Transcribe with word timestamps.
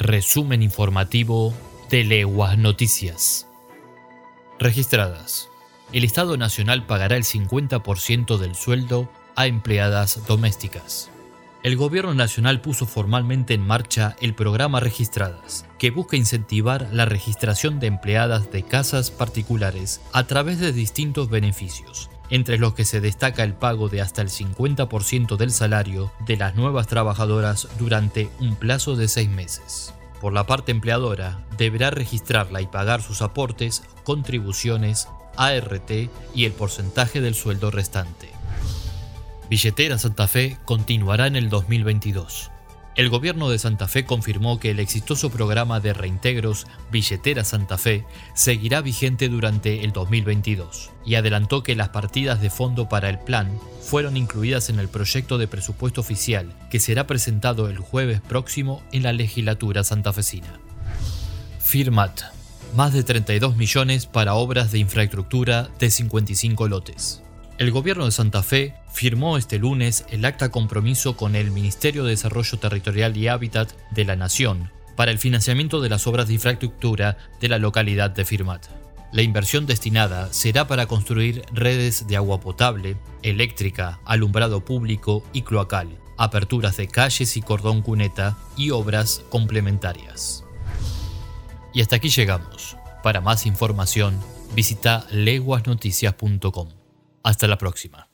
Resumen 0.00 0.62
informativo 0.62 1.52
de 1.90 2.04
Leguas 2.04 2.56
Noticias. 2.56 3.48
Registradas. 4.60 5.48
El 5.92 6.04
Estado 6.04 6.36
Nacional 6.36 6.86
pagará 6.86 7.16
el 7.16 7.24
50% 7.24 8.38
del 8.38 8.54
sueldo 8.54 9.10
a 9.34 9.48
empleadas 9.48 10.24
domésticas. 10.28 11.10
El 11.64 11.76
Gobierno 11.76 12.14
Nacional 12.14 12.60
puso 12.60 12.86
formalmente 12.86 13.54
en 13.54 13.66
marcha 13.66 14.14
el 14.20 14.36
programa 14.36 14.78
Registradas, 14.78 15.66
que 15.80 15.90
busca 15.90 16.16
incentivar 16.16 16.88
la 16.92 17.04
registración 17.04 17.80
de 17.80 17.88
empleadas 17.88 18.52
de 18.52 18.62
casas 18.62 19.10
particulares 19.10 20.00
a 20.12 20.28
través 20.28 20.60
de 20.60 20.72
distintos 20.72 21.28
beneficios, 21.28 22.08
entre 22.30 22.58
los 22.58 22.74
que 22.74 22.84
se 22.84 23.00
destaca 23.00 23.42
el 23.42 23.54
pago 23.54 23.88
de 23.88 24.00
hasta 24.00 24.22
el 24.22 24.28
50% 24.28 25.36
del 25.36 25.50
salario 25.50 26.12
de 26.26 26.36
las 26.36 26.54
nuevas 26.54 26.86
trabajadoras 26.86 27.68
durante 27.78 28.30
un 28.40 28.56
plazo 28.56 28.96
de 28.96 29.08
seis 29.08 29.28
meses. 29.28 29.94
Por 30.20 30.32
la 30.32 30.46
parte 30.46 30.72
empleadora, 30.72 31.44
deberá 31.56 31.90
registrarla 31.90 32.60
y 32.60 32.66
pagar 32.66 33.02
sus 33.02 33.22
aportes, 33.22 33.82
contribuciones, 34.04 35.08
ART 35.36 35.90
y 36.34 36.44
el 36.44 36.52
porcentaje 36.52 37.20
del 37.20 37.34
sueldo 37.34 37.70
restante. 37.70 38.30
Billetera 39.48 39.98
Santa 39.98 40.26
Fe 40.26 40.58
continuará 40.64 41.26
en 41.26 41.36
el 41.36 41.48
2022. 41.48 42.50
El 42.98 43.10
gobierno 43.10 43.48
de 43.48 43.60
Santa 43.60 43.86
Fe 43.86 44.04
confirmó 44.04 44.58
que 44.58 44.72
el 44.72 44.80
exitoso 44.80 45.30
programa 45.30 45.78
de 45.78 45.94
reintegros 45.94 46.66
Billetera 46.90 47.44
Santa 47.44 47.78
Fe 47.78 48.04
seguirá 48.34 48.80
vigente 48.80 49.28
durante 49.28 49.84
el 49.84 49.92
2022 49.92 50.90
y 51.06 51.14
adelantó 51.14 51.62
que 51.62 51.76
las 51.76 51.90
partidas 51.90 52.40
de 52.40 52.50
fondo 52.50 52.88
para 52.88 53.08
el 53.08 53.20
plan 53.20 53.56
fueron 53.82 54.16
incluidas 54.16 54.68
en 54.68 54.80
el 54.80 54.88
proyecto 54.88 55.38
de 55.38 55.46
presupuesto 55.46 56.00
oficial 56.00 56.52
que 56.72 56.80
será 56.80 57.06
presentado 57.06 57.68
el 57.68 57.78
jueves 57.78 58.20
próximo 58.20 58.82
en 58.90 59.04
la 59.04 59.12
legislatura 59.12 59.84
santafesina. 59.84 60.58
Firmat. 61.60 62.22
Más 62.74 62.92
de 62.92 63.04
32 63.04 63.56
millones 63.56 64.06
para 64.06 64.34
obras 64.34 64.72
de 64.72 64.80
infraestructura 64.80 65.70
de 65.78 65.88
55 65.88 66.66
lotes. 66.66 67.22
El 67.58 67.72
gobierno 67.72 68.04
de 68.04 68.12
Santa 68.12 68.44
Fe 68.44 68.74
firmó 68.92 69.36
este 69.36 69.58
lunes 69.58 70.04
el 70.10 70.24
acta 70.24 70.52
compromiso 70.52 71.16
con 71.16 71.34
el 71.34 71.50
Ministerio 71.50 72.04
de 72.04 72.10
Desarrollo 72.10 72.56
Territorial 72.56 73.16
y 73.16 73.26
Hábitat 73.26 73.72
de 73.90 74.04
la 74.04 74.14
Nación 74.14 74.70
para 74.94 75.10
el 75.10 75.18
financiamiento 75.18 75.80
de 75.80 75.88
las 75.88 76.06
obras 76.06 76.28
de 76.28 76.34
infraestructura 76.34 77.18
de 77.40 77.48
la 77.48 77.58
localidad 77.58 78.10
de 78.10 78.24
Firmat. 78.24 78.66
La 79.10 79.22
inversión 79.22 79.66
destinada 79.66 80.32
será 80.32 80.68
para 80.68 80.86
construir 80.86 81.42
redes 81.52 82.06
de 82.06 82.16
agua 82.16 82.38
potable, 82.38 82.96
eléctrica, 83.22 83.98
alumbrado 84.04 84.64
público 84.64 85.24
y 85.32 85.42
cloacal, 85.42 85.88
aperturas 86.16 86.76
de 86.76 86.86
calles 86.86 87.36
y 87.36 87.42
cordón 87.42 87.82
cuneta 87.82 88.38
y 88.56 88.70
obras 88.70 89.24
complementarias. 89.30 90.44
Y 91.74 91.80
hasta 91.80 91.96
aquí 91.96 92.08
llegamos. 92.08 92.76
Para 93.02 93.20
más 93.20 93.46
información, 93.46 94.16
visita 94.54 95.06
leguasnoticias.com. 95.10 96.77
Hasta 97.22 97.46
la 97.46 97.58
próxima. 97.58 98.07